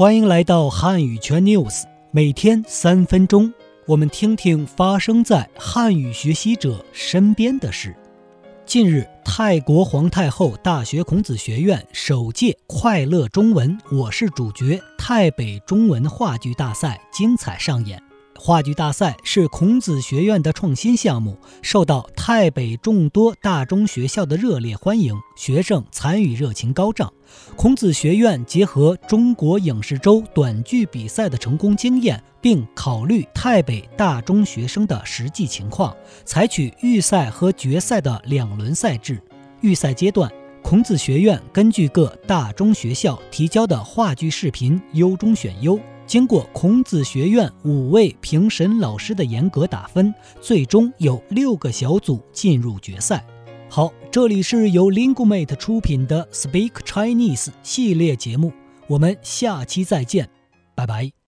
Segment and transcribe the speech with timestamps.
[0.00, 3.52] 欢迎来到汉语圈 news，每天三分钟，
[3.84, 7.94] 我们听听发生在汉语学习者身边的事。
[8.64, 18.02] 近日，泰国皇太后大学孔子学院首届“快乐中文，我是主角”泰北中文话剧大赛精彩上演。
[18.42, 27.12] 话剧大赛是孔子学院的创新项目，受到泰北众多大中学校的热烈欢迎，学生参与热情高涨。
[27.54, 35.94] 孔子学院结合中国影视周短剧比赛的成功经验，并考虑泰北大中学生的实际情况，
[36.24, 39.22] 采取预赛和决赛的两轮赛制。
[39.60, 45.78] 预赛阶段，孔子学院根据各大中学校提交的话剧视频优中选优。
[46.10, 53.24] 经过孔子学院五位评审老师的严格打分，最终有六个小组进入决赛。
[53.68, 58.52] 好，这里是由 Lingumate 出品的 Speak Chinese 系列节目，
[58.88, 60.28] 我们下期再见，
[60.74, 61.12] 拜拜。